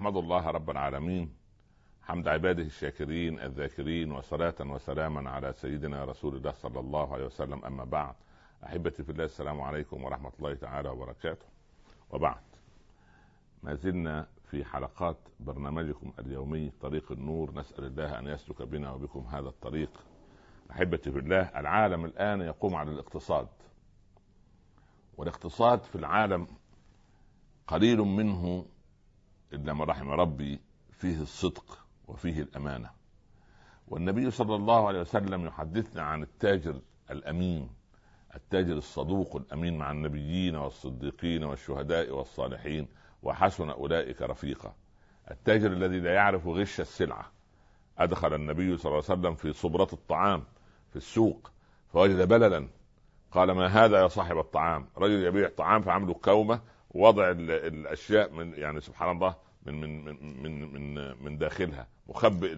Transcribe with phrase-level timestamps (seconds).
[0.00, 1.34] احمد الله رب العالمين
[2.02, 7.64] حمد عباده الشاكرين الذاكرين وصلاة وسلاما على سيدنا رسول الله صلى الله عليه وسلم.
[7.64, 8.14] أما بعد
[8.64, 11.46] أحبتي في الله السلام عليكم ورحمة الله تعالى وبركاته.
[12.10, 12.42] وبعد
[13.62, 17.54] ما زلنا في حلقات برنامجكم اليومي طريق النور.
[17.54, 19.90] نسأل الله أن يسلك بنا وبكم هذا الطريق.
[20.70, 23.48] أحبتي في الله العالم الآن يقوم على الاقتصاد
[25.16, 26.46] والاقتصاد في العالم
[27.66, 28.66] قليل منه
[29.52, 30.60] إلا رحم ربي
[30.92, 31.78] فيه الصدق
[32.08, 32.90] وفيه الأمانة.
[33.88, 37.70] والنبي صلى الله عليه وسلم يحدثنا عن التاجر الأمين
[38.34, 42.88] التاجر الصدوق الأمين مع النبيين والصديقين والشهداء والصالحين
[43.22, 44.74] وحسن أولئك رفيقا.
[45.30, 47.32] التاجر الذي لا يعرف غش السلعة.
[47.98, 50.44] أدخل النبي صلى الله عليه وسلم في صبرة الطعام
[50.90, 51.50] في السوق
[51.92, 52.68] فوجد بللا
[53.32, 58.80] قال ما هذا يا صاحب الطعام؟ رجل يبيع طعام فعمله كومة وضع الأشياء من يعني
[58.80, 59.34] سبحان الله
[59.66, 61.86] من من من من من داخلها.
[62.08, 62.52] مخبئ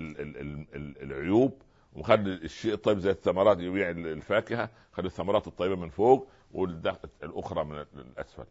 [1.03, 1.63] العيوب
[1.93, 8.45] ومخلي الشيء الطيب زي الثمرات يبيع الفاكهة خلي الثمرات الطيبة من فوق والاخرى من الأسفل.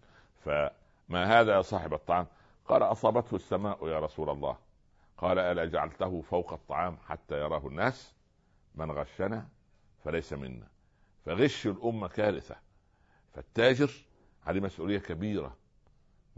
[0.46, 2.28] فما هذا يا صاحب الطعام؟
[2.66, 4.58] قال أصابته السماء يا رسول الله.
[5.18, 8.14] قال ألا جعلته فوق الطعام حتى يراه الناس؟
[8.76, 9.48] من غشنا
[10.04, 10.68] فليس منا.
[11.26, 12.56] فغش الأمة كارثة.
[13.34, 13.92] فالتاجر
[14.46, 15.61] عليه مسؤولية كبيرة.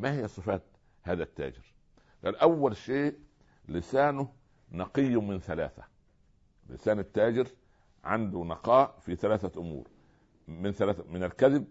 [0.04, 0.62] ما هي صفات
[1.04, 1.74] هذا التاجر؟
[2.26, 3.20] قال أول شيء
[3.68, 4.34] لسانه
[4.72, 5.84] نقي من ثلاثة.
[6.70, 7.48] لسان التاجر
[8.04, 9.88] عنده نقاء في ثلاثة أمور
[10.48, 11.68] من ثلاثة من الكذب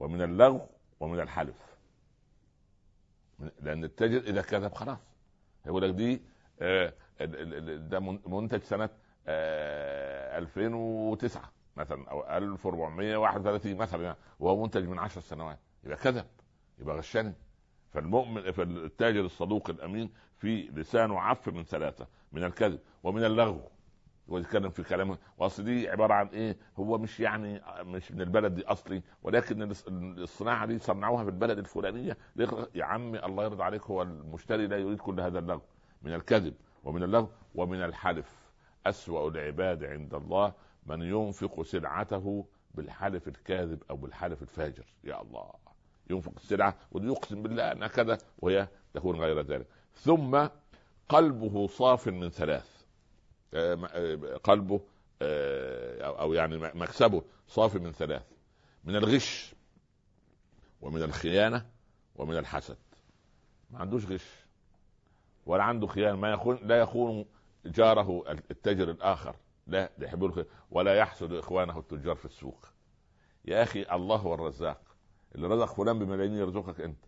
[0.00, 0.60] ومن اللغو
[1.00, 1.76] ومن الحلف.
[3.60, 4.98] لأن التاجر إذا كذب خلاص.
[5.66, 6.22] يقول لك دي
[6.60, 6.92] آه،
[7.76, 8.90] ده منتج سنة
[9.28, 15.58] 2009 آه، مثلا أو 1431 مثلا يعني وهو منتج من 10 سنوات.
[15.84, 16.26] يبقى كذب.
[16.78, 17.34] يبقى غشني
[17.90, 23.60] فالمؤمن فالتاجر الصدوق الأمين في لسانه عف من ثلاثة من الكذب ومن اللغو.
[24.28, 25.18] ويتكلم في كلامه.
[25.38, 29.72] وأصل دي عبارة عن إيه؟ هو مش يعني مش من البلد دي أصلي ولكن
[30.18, 32.16] الصناعة دي صنعوها في البلد الفلانية.
[32.74, 35.62] يا عمي الله يرضى عليك هو المشتري لا يريد كل هذا اللغو.
[36.02, 36.54] من الكذب
[36.84, 38.52] ومن اللغو ومن الحلف.
[38.86, 40.52] أسوأ العباد عند الله
[40.86, 44.84] من ينفق سلعته بالحلف الكاذب أو بالحلف الفاجر.
[45.04, 45.63] يا الله.
[46.10, 49.66] ينفق السلعة ويقسم بالله أنها كذا وهي تكون غير ذلك.
[49.94, 50.48] ثم
[51.08, 52.84] قلبه صاف من ثلاث.
[53.54, 54.80] آه، آه، قلبه
[55.22, 58.26] آه، أو يعني مكسبه صافي من ثلاث.
[58.84, 59.54] من الغش
[60.80, 61.66] ومن الخيانة
[62.16, 62.78] ومن الحسد.
[63.70, 64.44] ما عندوش غش.
[65.46, 66.16] ولا عنده خيانة.
[66.16, 67.26] ما يخون لا يخون
[67.66, 69.36] جاره التاجر الآخر.
[69.66, 69.90] لا
[70.70, 72.66] ولا يحسد إخوانه التجار في السوق.
[73.44, 74.93] يا أخي الله هو الرزاق.
[75.34, 76.98] اللي رزق فلان بملايين يرزقك أنت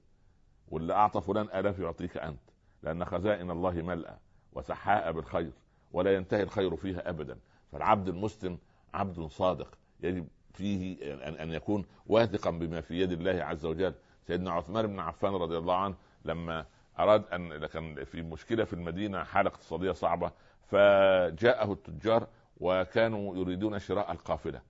[0.68, 2.40] واللي أعطى فلان آلاف يعطيك أنت
[2.82, 4.16] لأن خزائن الله ملأى
[4.52, 5.50] وسحاء بالخير
[5.92, 7.38] ولا ينتهي الخير فيها ابدا.
[7.72, 8.58] فالعبد المسلم
[8.94, 13.94] عبد صادق يجب فيه ان يكون واثقا بما في يد الله عز وجل.
[14.26, 15.94] سيدنا عثمان بن عفان رضي الله عنه
[16.24, 16.66] لما
[16.98, 20.32] أراد ان كان في مشكلة في المدينة حالة اقتصادية صعبة
[20.62, 22.26] فجاءه التجار
[22.60, 24.60] وكانوا يريدون شراء القافلة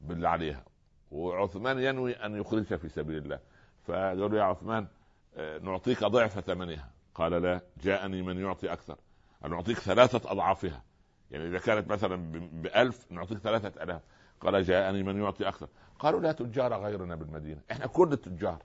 [0.00, 0.64] بالله عليها.
[1.10, 3.40] وعثمان ينوي أن يخرجها في سبيل الله.
[3.84, 4.88] فقالوا يا عثمان
[5.36, 6.90] آه، نعطيك ضعف ثمنها.
[7.14, 8.96] قال لا جاءني من يعطي أكثر.
[9.42, 10.82] قال نعطيك ثلاثة أضعافها.
[11.30, 12.16] يعني إذا كانت مثلا
[12.62, 14.02] بألف نعطيك ثلاثة ألاف.
[14.40, 15.68] قال جاءني من يعطي أكثر.
[15.98, 17.60] قالوا لا تجار غيرنا بالمدينة.
[17.70, 18.62] إحنا كل التجار.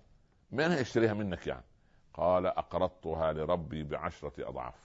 [0.52, 1.66] من هيشتريها منك يعني؟
[2.14, 4.76] قال أقرضتها لربي بعشرة أضعاف.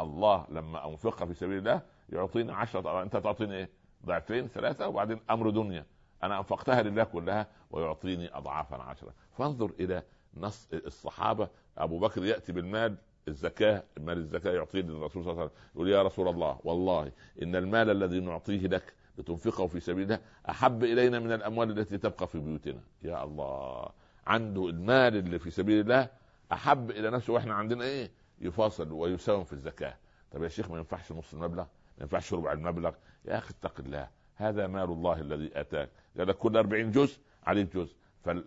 [0.00, 3.04] الله لما أنفقها في سبيل الله يعطيني عشرة أضعاف.
[3.04, 3.70] أنت تعطيني إيه؟
[4.06, 5.86] ضعفين ثلاثة وبعدين أمر دنيا.
[6.22, 9.12] أنا أنفقتها لله كلها ويعطيني اضعافا عشرة.
[9.38, 10.02] فانظر إلى
[10.36, 11.48] نص الصحابة.
[11.78, 12.96] أبو بكر يأتي بالمال
[13.28, 15.70] الزكاة مال الزكاة يعطيه للرسول صلى الله عليه وسلم.
[15.74, 17.12] يقول يا رسول الله والله
[17.42, 20.20] إن المال الذي نعطيه لك لتنفقه في سبيل الله
[20.50, 22.80] أحب إلينا من الأموال التي تبقى في بيوتنا.
[23.02, 23.88] يا الله
[24.26, 26.08] عنده المال اللي في سبيل الله
[26.52, 27.32] أحب إلى نفسه.
[27.32, 28.10] وإحنا عندنا إيه؟
[28.40, 29.96] يفاصل ويساوم في الزكاة.
[30.32, 32.92] طب يا شيخ ما ينفعش نص المبلغ؟ ما ينفعش ربع المبلغ؟
[33.24, 34.08] يا أخي اتق الله.
[34.38, 35.90] هذا مال الله الذي أتاك.
[36.14, 37.94] لأن كل 40 جزء عليك جزء.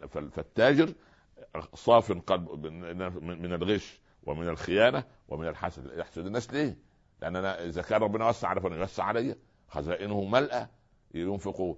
[0.08, 0.94] فالتاجر
[1.74, 2.66] صاف قلب
[3.22, 5.98] من الغش ومن الخيانة ومن الحسد.
[5.98, 6.78] يحسد الناس ليه؟
[7.22, 9.36] لأن أنا إذا كان ربنا وسع على فلان يوسع علي.
[9.68, 10.68] خزائنه ملأى
[11.14, 11.78] ينفق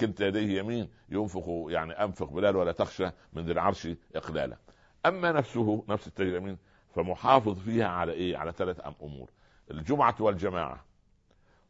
[0.00, 0.88] كلتا يديه يمين.
[1.08, 4.56] ينفق يعني أنفق بلال ولا تخشى من ذي العرش إقلالا.
[5.06, 6.58] أما نفسه نفس التاجر اليمين
[6.94, 9.30] فمحافظ فيها على إيه؟ على ثلاث أمور.
[9.70, 10.84] الجمعة والجماعة.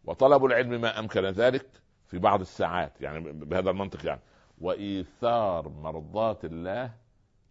[0.05, 1.67] وطلب العلم ما أمكن ذلك
[2.07, 4.21] في بعض الساعات يعني بهذا المنطق يعني.
[4.59, 6.95] وإيثار مرضات الله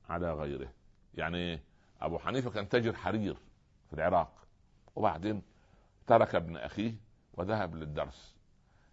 [0.09, 0.71] على غيره.
[1.13, 1.59] يعني
[2.01, 3.37] أبو حنيفة كان تاجر حرير
[3.87, 4.47] في العراق
[4.95, 5.41] وبعدين
[6.07, 6.93] ترك ابن أخيه
[7.33, 8.35] وذهب للدرس.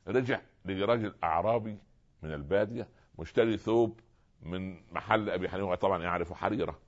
[0.08, 1.78] رجع لرجل أعرابي
[2.22, 2.88] من البادية
[3.18, 4.00] مشتري ثوب
[4.42, 6.78] من محل أبي حنيفة طبعا يعرف حريرة.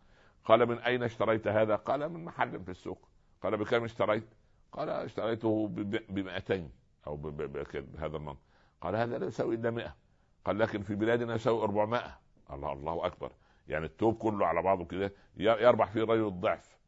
[0.45, 3.09] قال من أين اشتريت هذا؟ قال من محل في السوق.
[3.43, 4.25] قال بكم اشتريت؟
[4.73, 6.71] قال اشتريته ب 200
[7.07, 8.41] أو بهذا المنطق.
[8.81, 9.97] قال هذا لا يساوي إلا 100
[10.45, 12.19] قال لكن في بلادنا يساوي 400
[12.53, 13.33] الله الله أكبر.
[13.69, 16.79] يعني التوب كله على بعضه كده يربح فيه الرجل الضعف.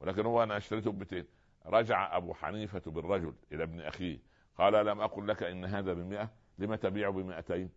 [0.00, 1.24] ولكن هو أنا اشتريته ب 200
[1.66, 4.18] رجع أبو حنيفة بالرجل إلى ابن أخيه.
[4.58, 7.68] قال لم أقل لك إن هذا ب 100 لم تبيع ب 200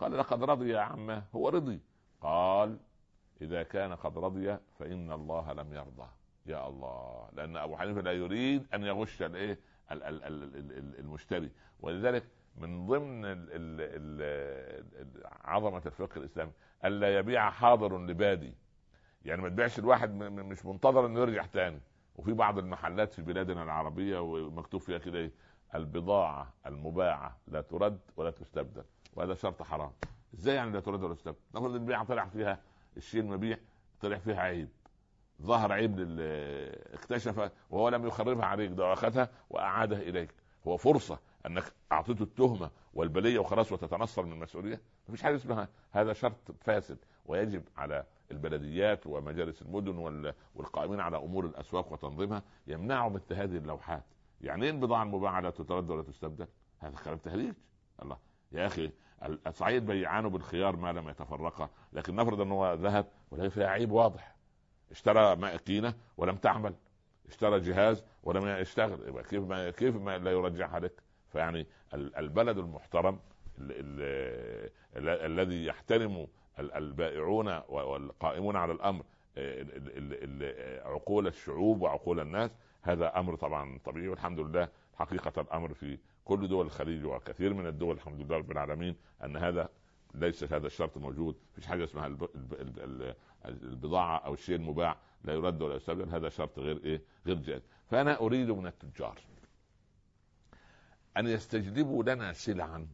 [0.00, 1.24] قال لقد رضي يا عمه.
[1.34, 1.80] هو رضي.
[2.20, 2.78] قال
[3.40, 6.08] إذا كان قد رضي فإن الله لم يرضى.
[6.46, 7.28] يا الله.
[7.32, 9.58] لأن أبو حنيفة لا يريد أن يغش الإيه؟
[10.98, 11.50] المشتري.
[11.80, 12.24] ولذلك
[12.56, 13.24] من ضمن
[15.44, 16.52] عظمة الفقه الإسلامي
[16.84, 18.54] الا يبيع حاضر لبادي.
[19.24, 21.80] يعني ما تبيعش الواحد مش منتظر إنه يرجع تاني.
[22.16, 25.30] وفي بعض المحلات في بلادنا العربية ومكتوب فيها كده إيه؟
[25.74, 28.84] البضاعة المباعة لا ترد ولا تستبدل.
[29.16, 29.92] وهذا شرط حرام.
[30.34, 32.58] إزاي يعني لا ترد ولا تستبدل؟ نقول البيعة طلع فيها
[32.96, 33.58] الشيء المبيع
[34.00, 34.68] طلع فيها عيب.
[35.42, 36.18] ظهر عيب
[36.94, 40.34] اكتشف وهو لم يخربها عليك ده أخذها واعادها إليك.
[40.66, 44.80] هو فرصة أنك أعطيته التهمة والبلية وخلاص وتتنصل من المسؤولية.
[45.08, 51.92] مفيش حاجة اسمها هذا شرط فاسد ويجب على البلديات ومجالس المدن والقائمين على أمور الأسواق
[51.92, 54.04] وتنظيمها يمنعوا مثل هذه اللوحات.
[54.40, 56.46] يعني إيه البضاعه المباعه لا تترد ولا تستبدل؟
[56.78, 57.54] هذا كلام تهريج
[58.02, 58.16] الله.
[58.52, 58.92] يا أخي
[59.50, 64.33] صحيح بيعانوا بالخيار ما لم يتفرقا لكن نفرض أنه ذهب ولا فيها عيب واضح.
[64.94, 66.74] اشترى ماكينة ولم تعمل
[67.28, 69.22] اشترى جهاز ولم يشتغل.
[69.22, 71.02] كيف ما كيف ما لا يرجعها لك
[71.32, 73.18] فيعني البلد المحترم
[74.96, 76.26] الذي يحترم
[76.58, 79.04] البائعون والقائمون على الأمر
[80.84, 82.50] عقول الشعوب وعقول الناس
[82.82, 84.68] هذا أمر طبعا طبيعي والحمد لله.
[84.94, 89.68] حقيقة الأمر في كل دول الخليج وكثير من الدول الحمد لله رب العالمين أن هذا
[90.14, 92.16] ليس هذا الشرط موجود فيش حاجة اسمها
[93.48, 97.62] البضاعة أو الشيء المباع لا يرد ولا يستبدل هذا شرط غير إيه؟ غير جائز.
[97.86, 99.18] فأنا أريد من التجار
[101.16, 102.86] أن يستجلبوا لنا سلعا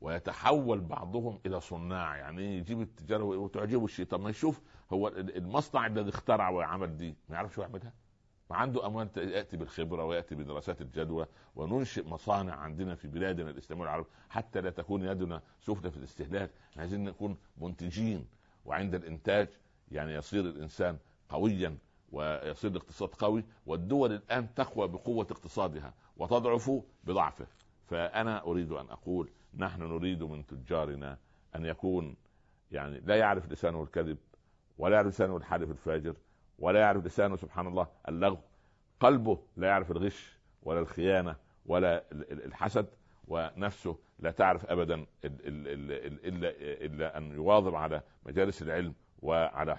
[0.00, 2.16] ويتحول بعضهم إلى صناع.
[2.16, 4.06] يعني يجيب التجاره وتعجبه الشيء.
[4.06, 4.60] طب ما يشوف
[4.92, 7.92] هو المصنع الذي اخترع وعمل دي ما يعرفش يعملها؟
[8.50, 11.26] عنده أموال يأتي بالخبرة ويأتي بدراسات الجدوى
[11.56, 16.50] وننشئ مصانع عندنا في بلادنا الإسلامية والعرب حتى لا تكون يدنا سفلى في الاستهلاك.
[16.76, 18.26] عايزين نكون منتجين.
[18.64, 19.48] وعند الإنتاج
[19.90, 20.98] يعني يصير الإنسان
[21.28, 21.78] قويا
[22.12, 26.70] ويصير الاقتصاد قوي والدول الآن تقوى بقوة اقتصادها وتضعف
[27.04, 27.46] بضعفه.
[27.86, 31.18] فأنا أريد أن أقول نحن نريد من تجارنا
[31.56, 32.16] أن يكون
[32.70, 34.18] يعني لا يعرف لسانه الكذب
[34.78, 36.16] ولا يعرف لسانه الحالف الفاجر
[36.58, 38.38] ولا يعرف لسانه سبحان الله اللغو.
[39.00, 41.36] قلبه لا يعرف الغش ولا الخيانة
[41.66, 42.86] ولا الحسد.
[43.28, 46.48] ونفسه لا تعرف ابدا الا
[46.86, 49.76] إلا أن يواظب على مجالس العلم وعلى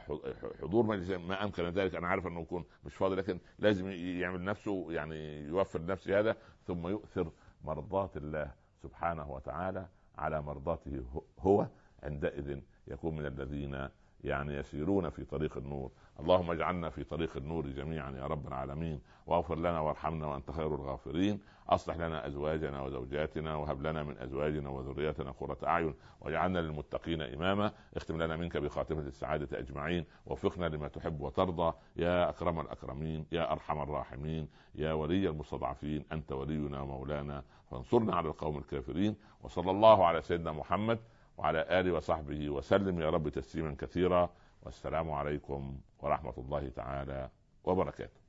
[0.61, 1.95] حضور مجلس ما أمكن ذلك.
[1.95, 6.35] أنا عارف أنه يكون مش فاضي لكن لازم يعمل نفسه يعني يوفر لنفسه هذا
[6.65, 7.31] ثم يؤثر
[7.63, 8.51] مرضات الله
[8.83, 9.87] سبحانه وتعالى
[10.17, 11.05] على مرضاته
[11.39, 11.67] هو
[12.03, 13.89] عندئذ يكون من الذين
[14.23, 15.91] يعني يسيرون في طريق النور.
[16.19, 21.39] اللهم اجعلنا في طريق النور جميعا يا رب العالمين واغفر لنا وارحمنا وأنت خير الغافرين.
[21.69, 27.71] أصلح لنا أزواجنا وزوجاتنا وهب لنا من أزواجنا وذرياتنا قرة أعين واجعلنا للمتقين إماما.
[27.95, 31.73] اختم لنا منك بخاتمة السعادة أجمعين وفقنا لما تحب وترضى.
[31.95, 37.43] يا أكرم الأكرمين يا أرحم الراحمين يا ولي المستضعفين أنت ولينا ومولانا.
[37.71, 40.99] فانصرنا على القوم الكافرين وصلى الله على سيدنا محمد
[41.37, 43.01] وعلى آله وصحبه وسلم.
[43.01, 44.29] يا رب تسليما كثيرا.
[44.63, 47.29] والسلام عليكم ورحمة الله تعالى
[47.63, 48.22] وبركاته.